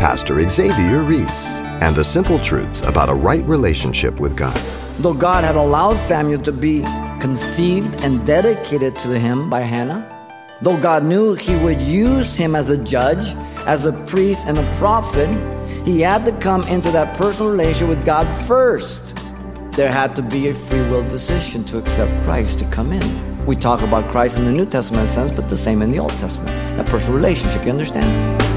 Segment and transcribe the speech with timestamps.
[0.00, 4.56] Pastor Xavier Reese and the simple truths about a right relationship with God.
[4.96, 6.80] Though God had allowed Samuel to be
[7.20, 10.08] conceived and dedicated to him by Hannah,
[10.62, 13.34] though God knew he would use him as a judge,
[13.66, 15.28] as a priest, and a prophet,
[15.86, 19.14] he had to come into that personal relationship with God first.
[19.72, 23.44] There had to be a free will decision to accept Christ to come in.
[23.44, 26.12] We talk about Christ in the New Testament sense, but the same in the Old
[26.12, 26.56] Testament.
[26.78, 28.49] That personal relationship, you understand?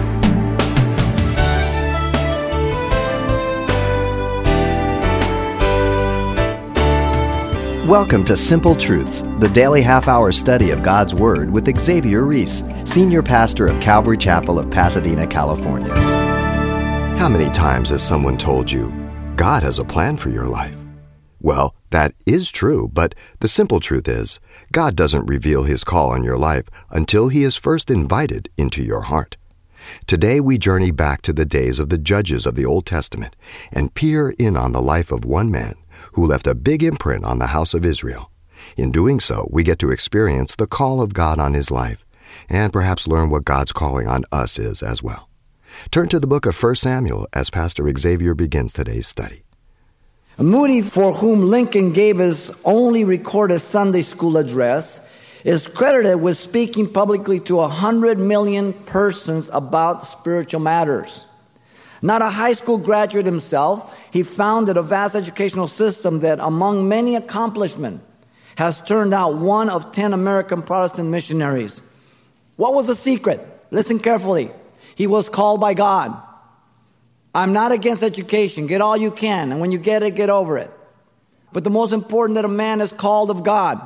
[7.87, 12.63] Welcome to Simple Truths, the daily half hour study of God's Word with Xavier Reese,
[12.85, 15.93] Senior Pastor of Calvary Chapel of Pasadena, California.
[17.17, 18.89] How many times has someone told you,
[19.35, 20.73] God has a plan for your life?
[21.41, 24.39] Well, that is true, but the simple truth is,
[24.71, 29.01] God doesn't reveal His call on your life until He is first invited into your
[29.01, 29.35] heart.
[30.07, 33.35] Today we journey back to the days of the judges of the Old Testament
[33.73, 35.75] and peer in on the life of one man
[36.13, 38.31] who left a big imprint on the house of Israel.
[38.77, 42.05] In doing so, we get to experience the call of God on his life
[42.49, 45.29] and perhaps learn what God's calling on us is as well.
[45.91, 49.43] Turn to the book of 1 Samuel as Pastor Xavier begins today's study.
[50.37, 55.07] Moody, for whom Lincoln gave his only recorded Sunday school address,
[55.43, 61.25] is credited with speaking publicly to 100 million persons about spiritual matters.
[62.03, 67.15] Not a high school graduate himself, he founded a vast educational system that, among many
[67.15, 68.03] accomplishments,
[68.57, 71.81] has turned out one of 10 American Protestant missionaries.
[72.57, 73.39] What was the secret?
[73.71, 74.51] Listen carefully.
[74.95, 76.21] He was called by God.
[77.33, 78.67] I'm not against education.
[78.67, 80.71] Get all you can, and when you get it, get over it.
[81.53, 83.79] But the most important that a man is called of God.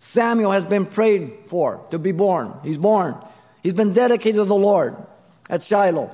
[0.00, 2.52] Samuel has been prayed for to be born.
[2.64, 3.16] He's born.
[3.62, 4.96] He's been dedicated to the Lord
[5.48, 6.10] at Shiloh.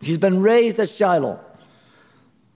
[0.00, 1.40] He's been raised at Shiloh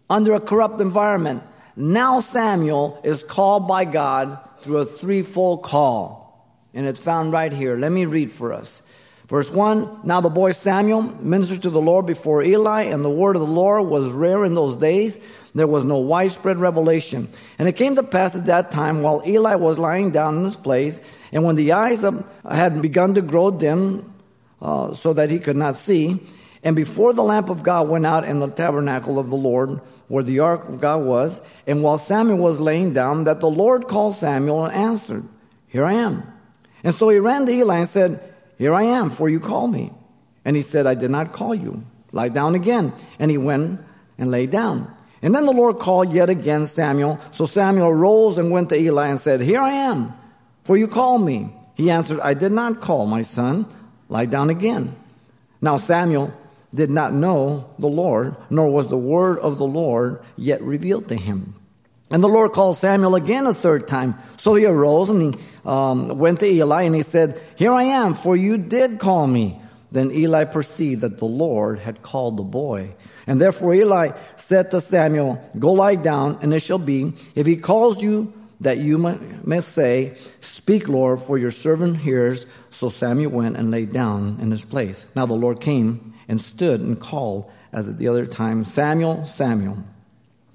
[0.08, 1.42] under a corrupt environment.
[1.76, 6.24] Now Samuel is called by God through a threefold call.
[6.72, 7.76] And it's found right here.
[7.76, 8.82] Let me read for us.
[9.26, 13.36] Verse 1 Now the boy Samuel ministered to the Lord before Eli, and the word
[13.36, 15.22] of the Lord was rare in those days.
[15.54, 17.28] There was no widespread revelation.
[17.58, 20.56] And it came to pass at that time, while Eli was lying down in his
[20.56, 21.00] place,
[21.32, 24.12] and when the eyes of, had begun to grow dim,
[24.60, 26.20] uh, so that he could not see,
[26.64, 30.24] and before the lamp of God went out in the tabernacle of the Lord, where
[30.24, 34.14] the ark of God was, and while Samuel was laying down, that the Lord called
[34.14, 35.24] Samuel and answered,
[35.68, 36.26] Here I am.
[36.82, 39.92] And so he ran to Eli and said, Here I am, for you called me.
[40.44, 41.84] And he said, I did not call you.
[42.12, 42.92] Lie down again.
[43.18, 43.80] And he went
[44.16, 44.94] and lay down.
[45.20, 47.20] And then the Lord called yet again Samuel.
[47.30, 50.14] So Samuel rose and went to Eli and said, Here I am,
[50.64, 51.52] for you called me.
[51.74, 53.66] He answered, I did not call, my son.
[54.08, 54.94] Lie down again.
[55.60, 56.32] Now Samuel
[56.74, 61.14] did not know the Lord, nor was the word of the Lord yet revealed to
[61.14, 61.54] him.
[62.10, 64.14] And the Lord called Samuel again a third time.
[64.36, 68.14] So he arose and he um, went to Eli and he said, Here I am,
[68.14, 69.60] for you did call me.
[69.90, 72.94] Then Eli perceived that the Lord had called the boy.
[73.26, 77.56] And therefore Eli said to Samuel, Go lie down, and it shall be, if he
[77.56, 82.46] calls you, that you may say, Speak, Lord, for your servant hears.
[82.70, 85.08] So Samuel went and lay down in his place.
[85.14, 89.78] Now the Lord came and stood and called as at the other time, Samuel, Samuel.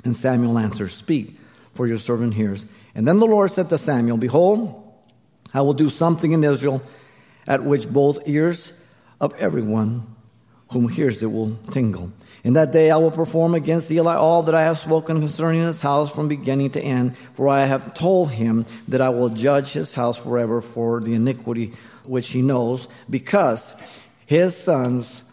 [0.06, 1.36] And Samuel answered, Speak,
[1.74, 2.66] for your servant hears.
[2.96, 4.84] And then the Lord said to Samuel, Behold,
[5.54, 6.82] I will do something in Israel
[7.48, 8.74] at which both ears
[9.20, 10.06] of everyone
[10.72, 12.12] whom hears it will tingle.
[12.44, 15.82] In that day I will perform against Eli all that I have spoken concerning his
[15.82, 19.94] house from beginning to end, for I have told him that I will judge his
[19.94, 23.74] house forever for the iniquity which he knows, because
[24.26, 25.24] his sons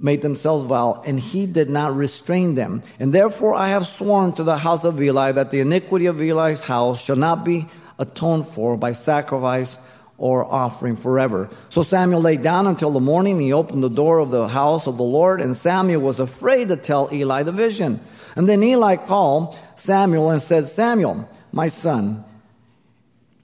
[0.00, 2.82] made themselves vile, and he did not restrain them.
[3.00, 6.62] And therefore I have sworn to the house of Eli that the iniquity of Eli's
[6.62, 7.66] house shall not be
[7.98, 9.76] atoned for by sacrifice
[10.16, 11.48] or offering forever.
[11.70, 13.40] So Samuel lay down until the morning.
[13.40, 16.76] He opened the door of the house of the Lord, and Samuel was afraid to
[16.76, 18.00] tell Eli the vision.
[18.36, 22.24] And then Eli called Samuel and said, Samuel, my son.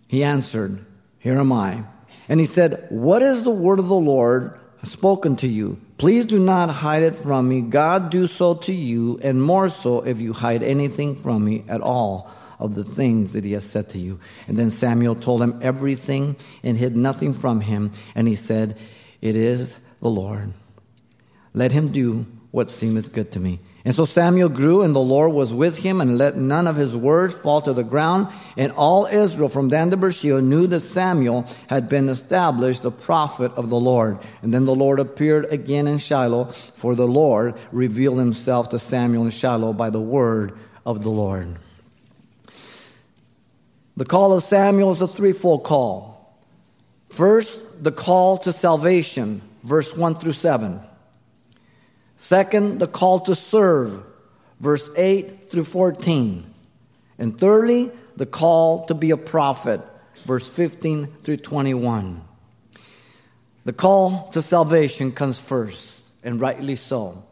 [0.08, 0.84] He answered,
[1.18, 1.84] Here am I.
[2.28, 5.80] And he said, What is the word of the Lord spoken to you?
[5.96, 7.60] Please do not hide it from me.
[7.60, 11.80] God do so to you, and more so if you hide anything from me at
[11.80, 14.18] all of the things that he has said to you.
[14.48, 17.92] And then Samuel told him everything and hid nothing from him.
[18.14, 18.78] And he said,
[19.20, 20.52] It is the Lord.
[21.52, 23.60] Let him do what seemeth good to me.
[23.86, 26.96] And so Samuel grew, and the Lord was with him, and let none of his
[26.96, 28.28] words fall to the ground.
[28.56, 33.52] And all Israel from Dan to Beersheba knew that Samuel had been established a prophet
[33.52, 34.20] of the Lord.
[34.40, 39.26] And then the Lord appeared again in Shiloh, for the Lord revealed himself to Samuel
[39.26, 41.54] in Shiloh by the word of the Lord.
[43.98, 46.34] The call of Samuel is a threefold call.
[47.10, 50.80] First, the call to salvation, verse 1 through 7.
[52.24, 54.02] Second, the call to serve,
[54.58, 56.42] verse 8 through 14.
[57.18, 59.82] And thirdly, the call to be a prophet,
[60.24, 62.22] verse 15 through 21.
[63.66, 67.22] The call to salvation comes first, and rightly so.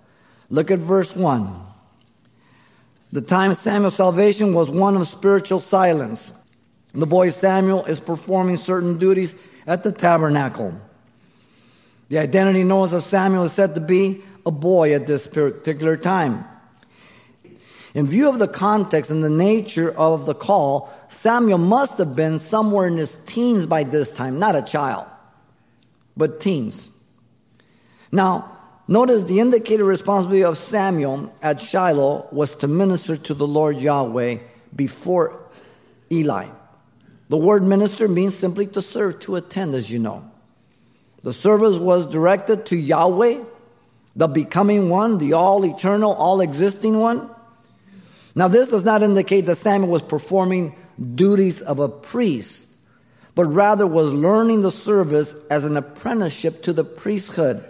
[0.51, 1.51] Look at verse 1.
[3.13, 6.35] The time of Samuel's salvation was one of spiritual silence.
[6.93, 9.37] The boy Samuel is performing certain duties
[9.67, 10.79] at the tabernacle.
[12.11, 16.45] The identity known as Samuel is said to be a boy at this particular time.
[17.95, 22.39] In view of the context and the nature of the call, Samuel must have been
[22.39, 25.07] somewhere in his teens by this time, not a child,
[26.17, 26.89] but teens.
[28.11, 28.57] Now,
[28.89, 34.39] notice the indicated responsibility of Samuel at Shiloh was to minister to the Lord Yahweh
[34.75, 35.39] before
[36.11, 36.49] Eli.
[37.29, 40.31] The word minister means simply to serve, to attend, as you know.
[41.23, 43.45] The service was directed to Yahweh
[44.15, 47.31] the becoming one, the all eternal, all existing one.
[48.35, 50.75] Now, this does not indicate that Samuel was performing
[51.15, 52.69] duties of a priest,
[53.35, 57.65] but rather was learning the service as an apprenticeship to the priesthood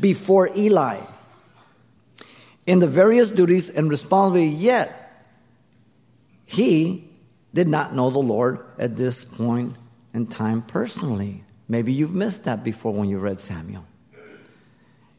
[0.00, 0.98] before Eli.
[2.66, 4.98] In the various duties and responsibility, yet
[6.44, 7.10] he
[7.52, 9.76] did not know the Lord at this point
[10.14, 11.44] in time personally.
[11.68, 13.86] Maybe you've missed that before when you read Samuel.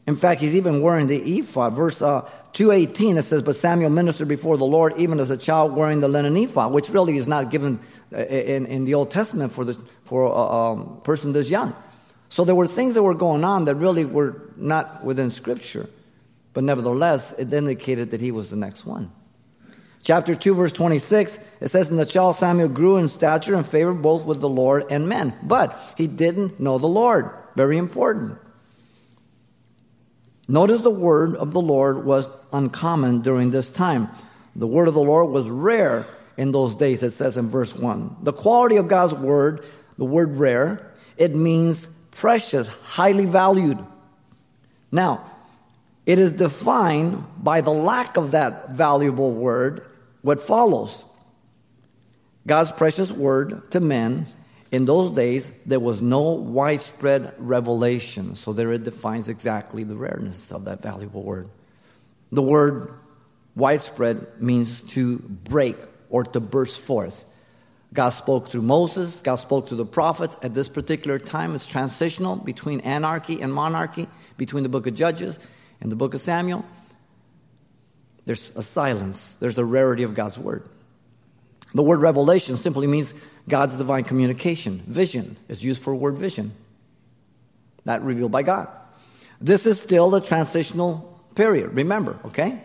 [0.06, 1.74] In fact, he's even wearing the ephod.
[1.74, 5.74] Verse uh, 218, it says, But Samuel ministered before the Lord even as a child
[5.74, 7.80] wearing the linen ephod, which really is not given
[8.12, 9.74] uh, in, in the Old Testament for, the,
[10.04, 11.74] for a um, person this young.
[12.28, 15.88] So there were things that were going on that really were not within Scripture.
[16.52, 19.10] But nevertheless, it indicated that he was the next one.
[20.02, 23.94] Chapter 2, verse 26, it says, And the child Samuel grew in stature and favor
[23.94, 25.32] both with the Lord and men.
[25.42, 27.30] But he didn't know the Lord.
[27.56, 28.38] Very important.
[30.46, 34.08] Notice the word of the Lord was uncommon during this time.
[34.54, 36.06] The word of the Lord was rare
[36.36, 38.16] in those days, it says in verse 1.
[38.22, 39.64] The quality of God's word,
[39.96, 43.78] the word rare, it means precious, highly valued.
[44.92, 45.24] Now,
[46.06, 49.82] it is defined by the lack of that valuable word,
[50.22, 51.04] what follows.
[52.46, 54.26] God's precious word to men
[54.74, 58.34] in those days, there was no widespread revelation.
[58.34, 61.48] So there it defines exactly the rareness of that valuable word.
[62.32, 62.92] The word
[63.54, 65.76] widespread means to break
[66.10, 67.24] or to burst forth.
[67.92, 70.36] God spoke through Moses, God spoke through the prophets.
[70.42, 75.38] At this particular time, it's transitional between anarchy and monarchy, between the book of Judges
[75.80, 76.64] and the book of Samuel.
[78.26, 80.68] There's a silence, there's a rarity of God's word.
[81.74, 83.12] The word revelation simply means
[83.48, 84.78] God's divine communication.
[84.86, 86.52] Vision is used for word vision,
[87.84, 88.68] not revealed by God.
[89.40, 92.60] This is still a transitional period, remember, okay?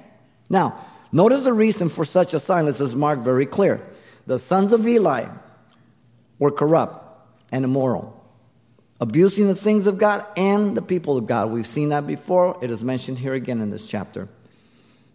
[0.47, 3.81] Now, notice the reason for such a silence is marked very clear.
[4.27, 5.25] The sons of Eli
[6.37, 7.03] were corrupt
[7.51, 8.23] and immoral,
[9.01, 11.49] abusing the things of God and the people of God.
[11.49, 12.59] We've seen that before.
[12.61, 14.29] It is mentioned here again in this chapter.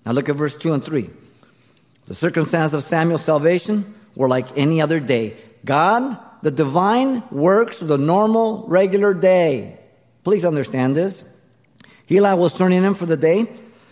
[0.05, 1.11] Now look at verse 2 and 3.
[2.05, 5.37] The circumstance of Samuel's salvation were like any other day.
[5.65, 9.79] God, the divine, works the normal, regular day.
[10.23, 11.25] Please understand this.
[12.11, 13.47] Eli was turning in for the day.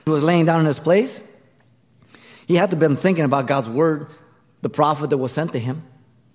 [0.04, 1.22] He was laying down in his place.
[2.46, 4.08] He had to have been thinking about God's word,
[4.60, 5.82] the prophet that was sent to him.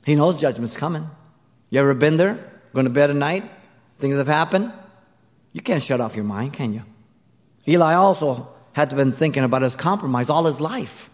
[0.05, 1.07] He knows judgment's coming.
[1.69, 2.51] You ever been there?
[2.73, 3.43] Going to bed at night?
[3.97, 4.71] Things have happened?
[5.53, 6.83] You can't shut off your mind, can you?
[7.67, 11.09] Eli also had to have been thinking about his compromise all his life.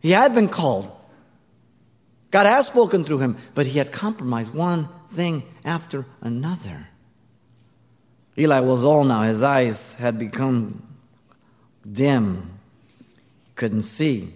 [0.00, 0.90] He had been called.
[2.30, 6.88] God has spoken through him, but he had compromised one thing after another.
[8.38, 9.22] Eli was old now.
[9.22, 10.82] His eyes had become
[11.90, 12.58] dim,
[13.54, 14.32] couldn't see.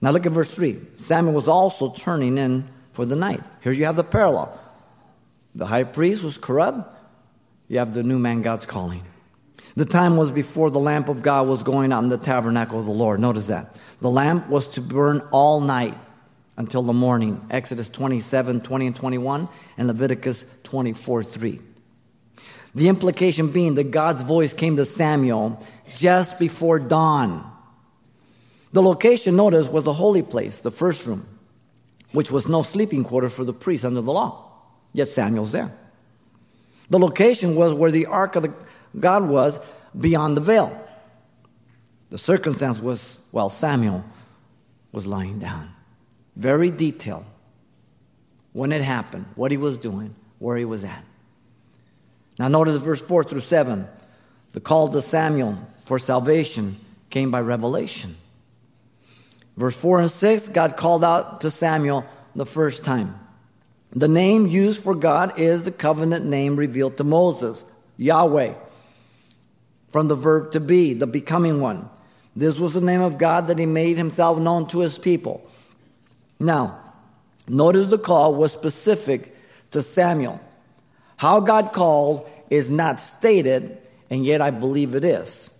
[0.00, 0.78] Now look at verse 3.
[0.94, 3.42] Samuel was also turning in for the night.
[3.62, 4.58] Here you have the parallel.
[5.54, 6.94] The high priest was corrupt.
[7.66, 9.04] You have the new man God's calling.
[9.74, 12.86] The time was before the lamp of God was going out in the tabernacle of
[12.86, 13.20] the Lord.
[13.20, 13.76] Notice that.
[14.00, 15.96] The lamp was to burn all night
[16.56, 17.44] until the morning.
[17.50, 21.60] Exodus 27, 20 and 21, and Leviticus 24, 3.
[22.74, 25.64] The implication being that God's voice came to Samuel
[25.94, 27.50] just before dawn.
[28.72, 31.26] The location, notice, was the holy place, the first room,
[32.12, 34.44] which was no sleeping quarter for the priest under the law.
[34.92, 35.72] Yet Samuel's there.
[36.90, 38.54] The location was where the ark of the
[38.98, 39.58] God was
[39.98, 40.87] beyond the veil.
[42.10, 44.04] The circumstance was while Samuel
[44.92, 45.70] was lying down.
[46.36, 47.26] Very detailed.
[48.52, 51.04] When it happened, what he was doing, where he was at.
[52.38, 53.86] Now, notice verse 4 through 7.
[54.52, 56.78] The call to Samuel for salvation
[57.10, 58.16] came by revelation.
[59.56, 63.18] Verse 4 and 6, God called out to Samuel the first time.
[63.90, 67.64] The name used for God is the covenant name revealed to Moses,
[67.96, 68.54] Yahweh,
[69.88, 71.88] from the verb to be, the becoming one.
[72.38, 75.44] This was the name of God that he made himself known to his people.
[76.38, 76.78] Now,
[77.48, 79.34] notice the call was specific
[79.72, 80.40] to Samuel.
[81.16, 83.76] How God called is not stated,
[84.08, 85.52] and yet I believe it is.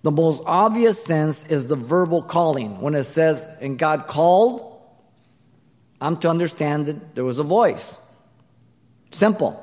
[0.00, 2.80] The most obvious sense is the verbal calling.
[2.80, 4.80] When it says, and God called,
[6.00, 8.00] I'm to understand that there was a voice.
[9.10, 9.62] Simple.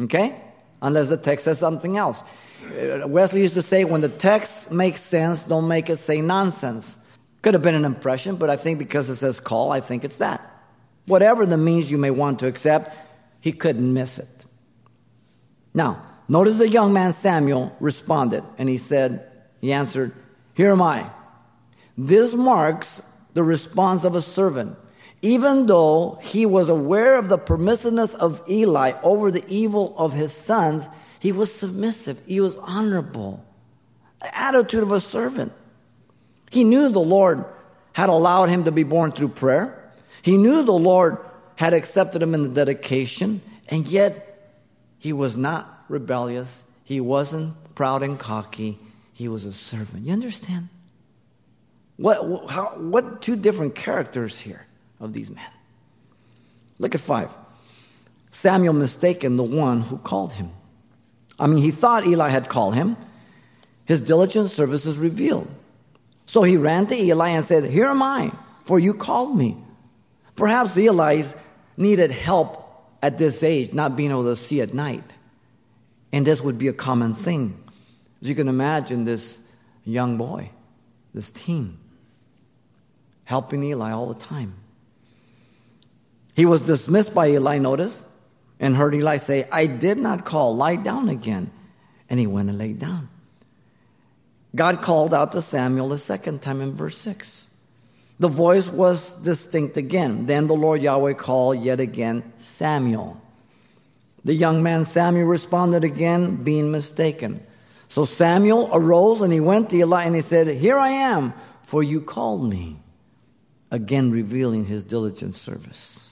[0.00, 0.34] Okay?
[0.80, 2.24] Unless the text says something else.
[2.68, 6.98] Uh, Wesley used to say, when the text makes sense, don't make it say nonsense.
[7.42, 10.16] Could have been an impression, but I think because it says call, I think it's
[10.16, 10.40] that.
[11.06, 12.94] Whatever the means you may want to accept,
[13.40, 14.46] he couldn't miss it.
[15.72, 19.26] Now, notice the young man Samuel responded, and he said,
[19.60, 20.12] he answered,
[20.54, 21.10] Here am I.
[21.96, 23.02] This marks
[23.34, 24.76] the response of a servant.
[25.20, 30.32] Even though he was aware of the permissiveness of Eli over the evil of his
[30.32, 30.88] sons,
[31.20, 32.22] he was submissive.
[32.26, 33.44] He was honorable.
[34.20, 35.52] Attitude of a servant.
[36.50, 37.44] He knew the Lord
[37.92, 39.92] had allowed him to be born through prayer.
[40.22, 41.18] He knew the Lord
[41.56, 44.54] had accepted him in the dedication, and yet
[44.98, 46.64] he was not rebellious.
[46.84, 48.78] He wasn't proud and cocky.
[49.12, 50.06] He was a servant.
[50.06, 50.68] You understand?
[51.96, 54.66] What, how, what two different characters here
[55.00, 55.50] of these men?
[56.78, 57.30] Look at five.
[58.30, 60.50] Samuel mistaken the one who called him.
[61.38, 62.96] I mean, he thought Eli had called him.
[63.84, 65.50] His diligent service is revealed.
[66.26, 68.32] So he ran to Eli and said, Here am I,
[68.64, 69.56] for you called me.
[70.36, 71.22] Perhaps Eli
[71.76, 72.64] needed help
[73.02, 75.04] at this age, not being able to see at night.
[76.12, 77.60] And this would be a common thing.
[78.20, 79.46] As you can imagine, this
[79.84, 80.50] young boy,
[81.14, 81.78] this teen,
[83.24, 84.54] helping Eli all the time.
[86.34, 88.04] He was dismissed by Eli, notice,
[88.60, 91.50] and heard Eli say, I did not call, lie down again.
[92.10, 93.08] And he went and laid down.
[94.54, 97.48] God called out to Samuel a second time in verse 6.
[98.18, 100.26] The voice was distinct again.
[100.26, 103.20] Then the Lord Yahweh called yet again Samuel.
[104.24, 107.40] The young man Samuel responded again, being mistaken.
[107.86, 111.82] So Samuel arose and he went to Eli and he said, Here I am, for
[111.82, 112.78] you called me.
[113.70, 116.07] Again, revealing his diligent service.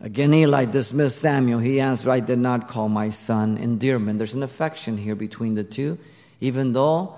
[0.00, 1.58] Again, Eli dismissed Samuel.
[1.58, 4.18] He answered, I did not call my son endearment.
[4.18, 5.98] There's an affection here between the two.
[6.40, 7.16] Even though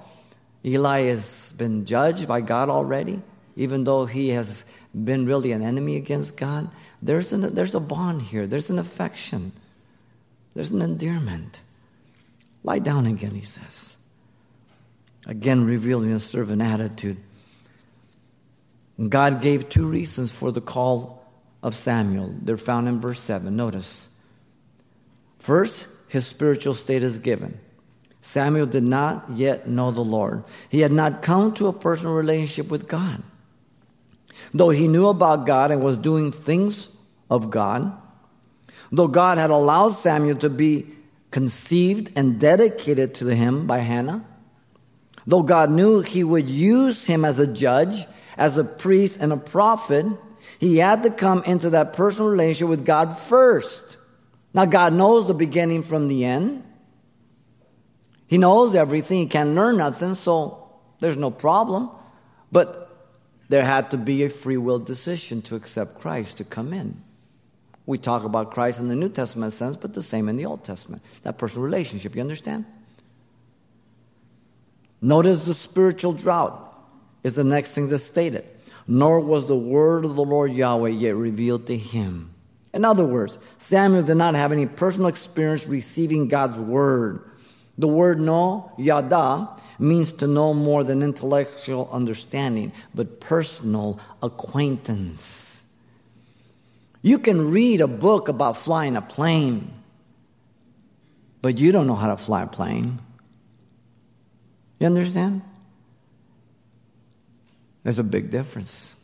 [0.65, 3.21] Eli has been judged by God already,
[3.55, 6.71] even though he has been really an enemy against God,
[7.03, 8.47] there's, an, there's a bond here.
[8.47, 9.53] There's an affection.
[10.55, 11.61] There's an endearment.
[12.65, 13.99] Lie down again, he says.
[15.27, 17.19] Again, revealing a servant attitude.
[19.09, 21.20] God gave two reasons for the call
[21.63, 22.35] of Samuel.
[22.43, 23.55] They're found in verse 7.
[23.55, 24.09] Notice.
[25.39, 27.59] First, his spiritual state is given.
[28.21, 30.45] Samuel did not yet know the Lord.
[30.69, 33.23] He had not come to a personal relationship with God.
[34.53, 36.95] Though he knew about God and was doing things
[37.31, 37.93] of God,
[38.91, 40.87] though God had allowed Samuel to be
[41.31, 44.25] conceived and dedicated to him by Hannah.
[45.27, 48.05] Though God knew he would use him as a judge,
[48.37, 50.07] as a priest, and a prophet,
[50.59, 53.97] he had to come into that personal relationship with God first.
[54.53, 56.65] Now, God knows the beginning from the end.
[58.27, 59.19] He knows everything.
[59.19, 61.91] He can learn nothing, so there's no problem.
[62.51, 62.91] But
[63.49, 67.03] there had to be a free will decision to accept Christ to come in.
[67.87, 70.63] We talk about Christ in the New Testament sense, but the same in the Old
[70.63, 71.03] Testament.
[71.23, 72.65] That personal relationship, you understand?
[75.03, 76.77] Notice the spiritual drought
[77.25, 78.45] is the next thing that's stated.
[78.91, 82.35] Nor was the word of the Lord Yahweh yet revealed to him.
[82.75, 87.25] In other words, Samuel did not have any personal experience receiving God's word.
[87.79, 95.63] The word know, yada, means to know more than intellectual understanding, but personal acquaintance.
[97.01, 99.71] You can read a book about flying a plane,
[101.43, 102.99] but you don't know how to fly a plane.
[104.81, 105.43] You understand?
[107.83, 108.97] There's a big difference.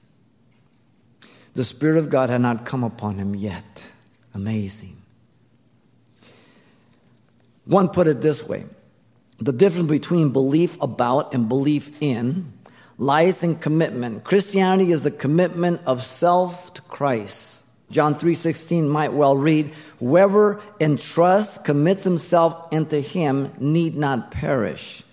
[1.54, 3.85] The Spirit of God had not come upon him yet.
[4.35, 4.97] Amazing.
[7.64, 8.66] One put it this way
[9.38, 12.52] the difference between belief about and belief in
[12.99, 14.25] lies in commitment.
[14.25, 17.62] Christianity is the commitment of self to Christ.
[17.90, 25.04] John 3:16 might well read, whoever entrusts commits himself into him need not perish.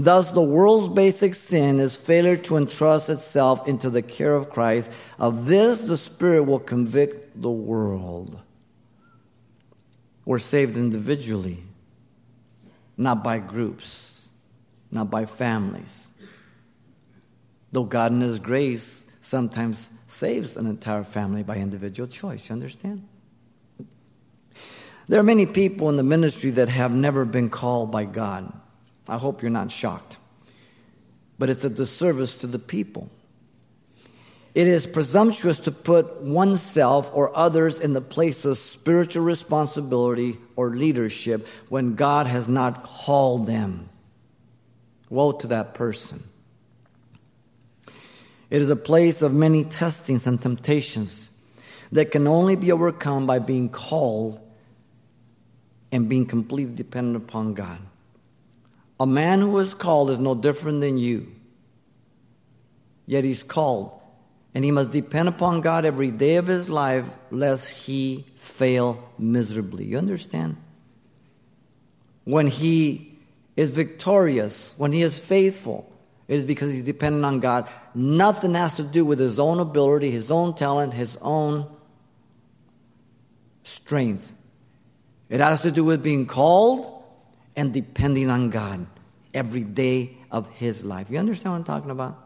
[0.00, 4.92] Thus the world's basic sin is failure to entrust itself into the care of Christ.
[5.18, 8.40] Of this the Spirit will convict the world.
[10.24, 11.58] We're saved individually,
[12.96, 14.28] not by groups,
[14.92, 16.10] not by families.
[17.72, 22.48] Though God in His grace sometimes saves an entire family by individual choice.
[22.48, 23.02] You understand?
[25.08, 28.52] There are many people in the ministry that have never been called by God.
[29.08, 30.16] I hope you're not shocked.
[31.38, 33.08] But it's a disservice to the people.
[34.54, 40.70] It is presumptuous to put oneself or others in the place of spiritual responsibility or
[40.70, 43.88] leadership when God has not called them.
[45.10, 46.22] Woe to that person.
[48.50, 51.30] It is a place of many testings and temptations
[51.92, 54.40] that can only be overcome by being called
[55.92, 57.78] and being completely dependent upon God.
[59.00, 61.32] A man who is called is no different than you.
[63.06, 63.98] Yet he's called,
[64.54, 69.84] and he must depend upon God every day of his life lest he fail miserably.
[69.84, 70.56] You understand?
[72.24, 73.16] When he
[73.56, 75.90] is victorious, when he is faithful,
[76.26, 77.68] it is because he's dependent on God.
[77.94, 81.66] Nothing has to do with his own ability, his own talent, his own
[83.62, 84.34] strength.
[85.30, 86.97] It has to do with being called
[87.58, 88.86] and depending on God
[89.34, 91.10] every day of his life.
[91.10, 92.16] You understand what I'm talking about?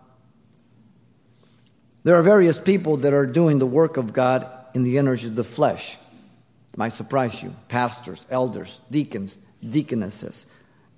[2.04, 5.34] There are various people that are doing the work of God in the energy of
[5.34, 5.94] the flesh.
[5.94, 10.46] It might surprise you pastors, elders, deacons, deaconesses,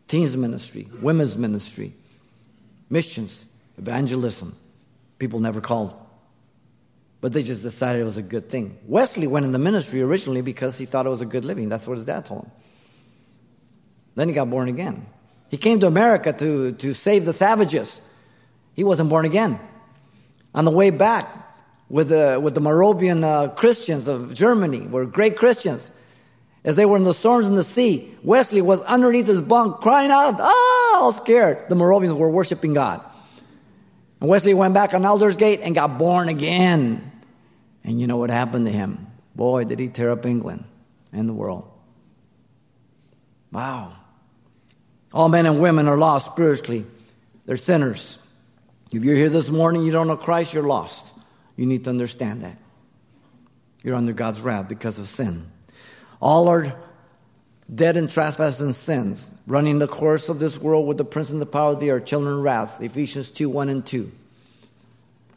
[0.08, 1.92] teens ministry, women's ministry
[2.90, 3.46] missions,
[3.78, 4.56] evangelism.
[5.18, 5.94] People never called.
[7.20, 8.78] But they just decided it was a good thing.
[8.86, 11.68] Wesley went in the ministry originally because he thought it was a good living.
[11.68, 12.50] That's what his dad told him.
[14.14, 15.06] Then he got born again.
[15.48, 18.00] He came to America to, to save the savages.
[18.74, 19.60] He wasn't born again.
[20.54, 21.28] On the way back
[21.88, 25.92] with the, with the Moravian uh, Christians of Germany, were great Christians.
[26.64, 30.10] As they were in the storms in the sea, Wesley was underneath his bunk crying
[30.10, 31.68] out, ah, all scared.
[31.68, 33.04] The Moravians were worshiping God.
[34.20, 37.12] And Wesley went back on Aldersgate and got born again.
[37.84, 39.06] And you know what happened to him?
[39.34, 40.64] Boy, did he tear up England
[41.14, 41.70] and the world.
[43.52, 43.92] Wow.
[45.14, 46.84] All men and women are lost spiritually,
[47.46, 48.18] they're sinners.
[48.92, 51.14] If you're here this morning, you don't know Christ, you're lost.
[51.56, 52.58] You need to understand that.
[53.84, 55.46] You're under God's wrath because of sin.
[56.20, 56.74] All are
[57.72, 61.40] dead in trespasses and sins, running the course of this world with the prince and
[61.40, 62.82] the power of the air, children of wrath.
[62.82, 64.10] Ephesians 2 1 and 2.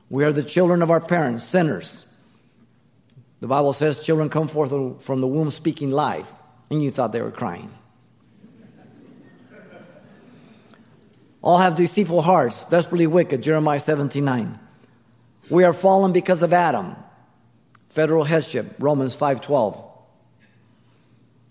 [0.09, 2.07] We are the children of our parents, sinners.
[3.41, 6.33] The Bible says children come forth from the womb speaking lies,
[6.71, 7.71] and you thought they were crying.
[11.47, 14.59] All have deceitful hearts, desperately wicked, Jeremiah 79.
[15.49, 16.97] We are fallen because of Adam.
[17.87, 19.81] Federal headship, Romans 5:12.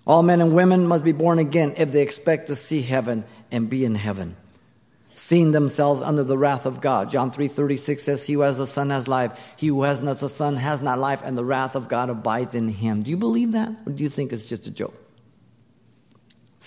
[0.07, 3.71] All men and women must be born again if they expect to see heaven and
[3.71, 4.37] be in heaven.
[5.15, 7.09] Seeing themselves under the wrath of God.
[7.09, 9.33] John 3:36 says, He who has the Son has life.
[9.57, 12.55] He who has not the Son has not life, and the wrath of God abides
[12.55, 13.03] in him.
[13.03, 13.71] Do you believe that?
[13.87, 15.06] Or do you think it's just a joke?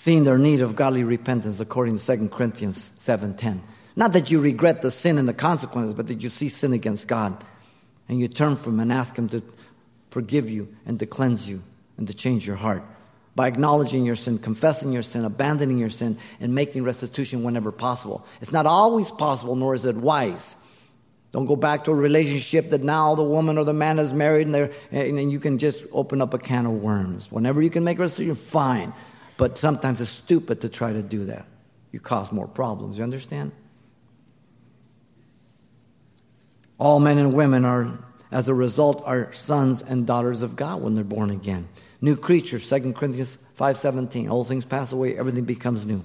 [0.00, 3.60] Seeing their need of godly repentance according to 2 Corinthians 7:10.
[3.94, 7.06] Not that you regret the sin and the consequences, but that you see sin against
[7.06, 7.44] God
[8.08, 9.42] and you turn from him and ask him to
[10.08, 11.60] forgive you and to cleanse you
[11.98, 12.82] and to change your heart
[13.36, 18.24] by acknowledging your sin, confessing your sin, abandoning your sin, and making restitution whenever possible.
[18.40, 20.56] It's not always possible, nor is it wise.
[21.30, 24.46] Don't go back to a relationship that now the woman or the man is married
[24.46, 27.30] and, and then you can just open up a can of worms.
[27.30, 28.94] Whenever you can make restitution, fine.
[29.40, 31.46] But sometimes it's stupid to try to do that.
[31.92, 33.52] You cause more problems, you understand?
[36.78, 37.98] All men and women are,
[38.30, 41.68] as a result, are sons and daughters of God when they're born again.
[42.02, 46.04] New creatures 2 corinthians 5.17 all things pass away everything becomes new.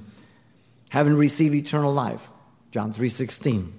[0.92, 2.30] Having received eternal life
[2.72, 3.70] john 3.16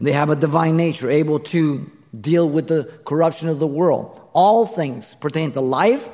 [0.00, 1.88] they have a divine nature able to
[2.20, 4.20] deal with the corruption of the world.
[4.32, 6.08] All things pertain to life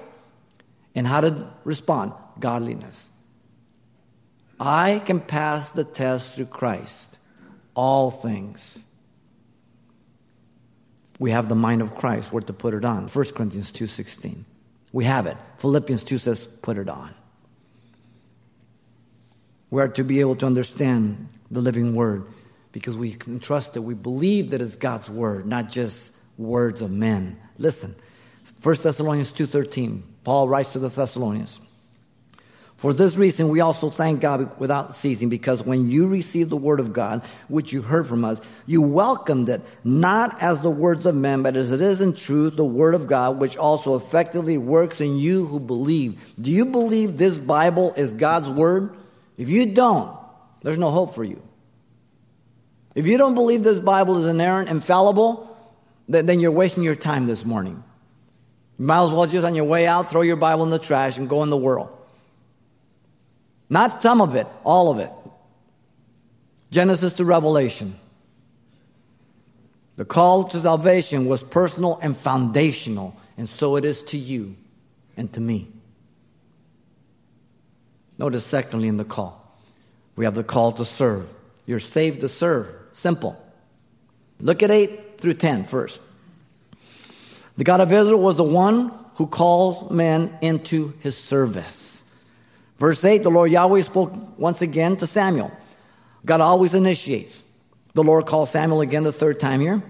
[0.95, 3.11] and how to respond godliness
[4.59, 7.19] I can pass the test through Christ.
[7.75, 8.87] All things.
[11.19, 12.33] We have the mind of Christ.
[12.33, 13.09] We're to put it on.
[13.09, 14.45] 1 Corinthians 2.16.
[14.93, 15.37] We have it.
[15.59, 17.13] Philippians 2 says, put it on.
[19.71, 22.27] We are to be able to understand the living word
[22.71, 23.81] because we can trust it.
[23.81, 27.41] We believe that it's God's word, not just words of men.
[27.59, 27.95] Listen,
[28.63, 31.61] 1 Thessalonians 2.13, Paul writes to the Thessalonians,
[32.77, 36.81] for this reason, we also thank God without ceasing, because when you received the word
[36.81, 41.15] of God, which you heard from us, you welcomed it, not as the words of
[41.15, 45.01] men, but as it is in truth the word of God, which also effectively works
[45.01, 46.35] in you who believe.
[46.39, 48.95] Do you believe this Bible is God's word?
[49.39, 50.15] If you don't,
[50.63, 51.41] there's no hope for you.
[52.95, 55.57] If you don't believe this Bible is inerrant, infallible,
[56.09, 57.83] then you're wasting your time this morning.
[58.79, 61.17] You might as well just on your way out throw your Bible in the trash
[61.19, 61.89] and go in the world.
[63.69, 65.11] Not some of it, all of it.
[66.71, 67.95] Genesis to Revelation.
[69.97, 74.57] The call to salvation was personal and foundational, and so it is to you
[75.17, 75.69] and to me.
[78.19, 79.41] Notice, secondly, in the call,
[80.17, 81.29] we have the call to serve.
[81.67, 82.75] You're saved to serve.
[82.93, 83.41] Simple.
[84.41, 86.01] Look at 8 through 10 first.
[87.57, 91.94] The God of Israel was the one who calls men into his service.
[92.85, 95.51] Verse 8 the Lord Yahweh spoke once again to Samuel.
[96.27, 97.43] God always initiates.
[97.95, 99.83] The Lord calls Samuel again the third time here.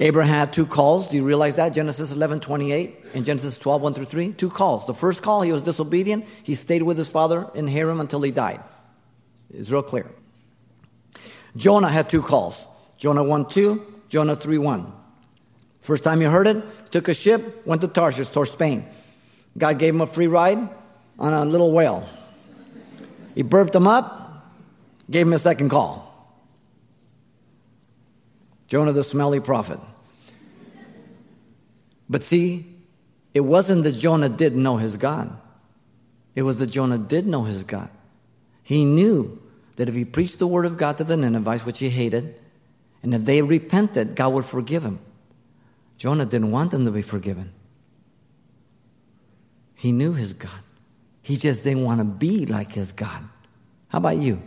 [0.00, 1.06] Abraham had two calls.
[1.06, 1.74] Do you realize that?
[1.74, 4.32] Genesis 11, 28 and Genesis 12, 1 through 3.
[4.32, 4.84] Two calls.
[4.88, 6.24] The first call, he was disobedient.
[6.42, 8.60] He stayed with his father in Haran until he died.
[9.50, 10.10] It's real clear.
[11.56, 12.66] Jonah had two calls.
[12.98, 14.92] Jonah 1, 2, Jonah 3, 1.
[15.82, 18.84] First time he heard it, took a ship, went to Tarshish, towards Spain.
[19.56, 20.68] God gave him a free ride
[21.18, 22.08] on a little whale.
[23.34, 24.44] He burped him up,
[25.10, 26.02] gave him a second call.
[28.66, 29.78] Jonah the smelly prophet.
[32.08, 32.66] But see,
[33.34, 35.36] it wasn't that Jonah didn't know his God.
[36.34, 37.90] It was that Jonah did know his God.
[38.62, 39.40] He knew
[39.76, 42.38] that if he preached the word of God to the Ninevites, which he hated,
[43.02, 44.98] and if they repented, God would forgive him.
[45.98, 47.52] Jonah didn't want them to be forgiven.
[49.74, 50.50] He knew his God.
[51.26, 53.20] He just didn't want to be like his God.
[53.88, 54.40] How about you?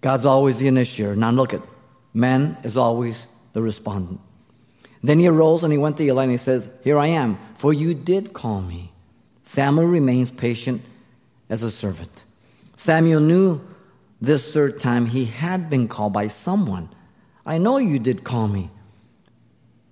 [0.00, 1.14] God's always the initiator.
[1.14, 1.60] Now look at
[2.14, 4.18] man is always the respondent.
[5.02, 7.70] Then he arose and he went to Eli and he says, Here I am, for
[7.70, 8.92] you did call me.
[9.42, 10.80] Samuel remains patient
[11.50, 12.24] as a servant.
[12.74, 13.60] Samuel knew
[14.22, 16.88] this third time he had been called by someone.
[17.44, 18.70] I know you did call me.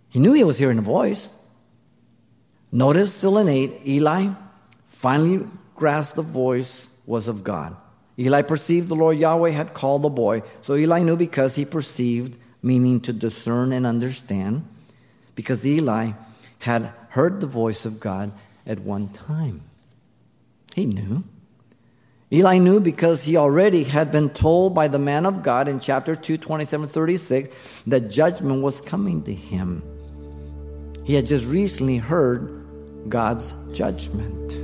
[0.08, 1.38] He knew he was hearing a voice.
[2.72, 4.30] Notice still in 8, Eli
[5.02, 7.76] finally grasped the voice was of God.
[8.16, 10.42] Eli perceived the Lord Yahweh had called the boy.
[10.62, 14.64] So Eli knew because he perceived, meaning to discern and understand,
[15.34, 16.12] because Eli
[16.60, 18.30] had heard the voice of God
[18.64, 19.62] at one time.
[20.76, 21.24] He knew.
[22.32, 26.14] Eli knew because he already had been told by the man of God in chapter
[26.14, 29.82] 2, 27, 36, that judgment was coming to him.
[31.04, 32.64] He had just recently heard
[33.08, 34.61] God's judgment.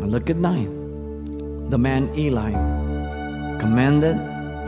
[0.00, 1.70] And look at 9.
[1.70, 2.52] The man Eli
[3.58, 4.16] commanded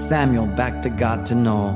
[0.00, 1.72] Samuel back to God to know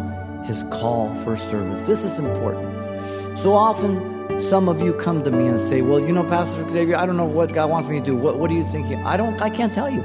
[0.46, 1.84] his call for service.
[1.84, 3.38] This is important.
[3.38, 6.96] So often, some of you come to me and say, Well, you know, Pastor Xavier,
[6.96, 8.16] I don't know what God wants me to do.
[8.16, 9.04] What, what do you thinking?
[9.04, 10.02] I don't, I can't tell you.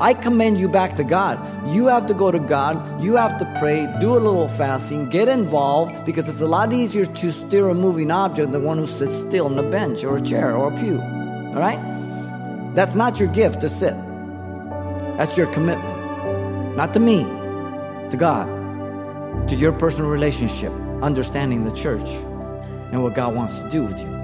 [0.00, 1.38] I commend you back to God.
[1.74, 3.02] You have to go to God.
[3.02, 7.04] You have to pray, do a little fasting, get involved because it's a lot easier
[7.04, 10.20] to steer a moving object than one who sits still on a bench or a
[10.20, 11.00] chair or a pew.
[11.00, 11.97] All right?
[12.74, 13.94] That's not your gift to sit.
[15.16, 16.76] That's your commitment.
[16.76, 17.24] Not to me,
[18.10, 22.08] to God, to your personal relationship, understanding the church
[22.92, 24.18] and what God wants to do with you.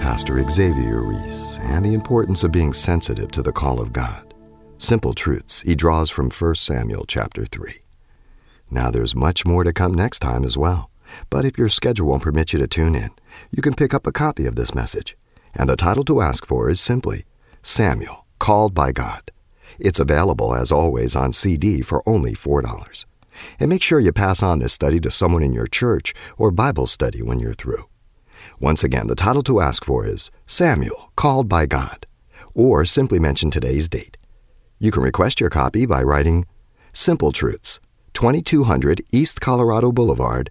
[0.00, 4.34] Pastor Xavier Reese and the importance of being sensitive to the call of God.
[4.78, 7.82] Simple truths he draws from 1 Samuel chapter 3.
[8.70, 10.90] Now there's much more to come next time as well.
[11.30, 13.10] But if your schedule won't permit you to tune in,
[13.50, 15.16] you can pick up a copy of this message.
[15.54, 17.24] And the title to ask for is simply
[17.62, 19.30] Samuel, Called by God.
[19.78, 23.06] It's available, as always, on CD for only $4.
[23.58, 26.86] And make sure you pass on this study to someone in your church or Bible
[26.86, 27.88] study when you're through.
[28.60, 32.06] Once again, the title to ask for is Samuel, Called by God,
[32.54, 34.16] or simply mention today's date.
[34.78, 36.46] You can request your copy by writing
[36.92, 37.80] Simple Truths,
[38.12, 40.50] 2200 East Colorado Boulevard,